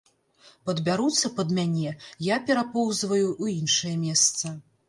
[0.69, 1.93] Падбяруцца пад мяне,
[2.31, 4.59] я перапоўзваю ў іншае месца.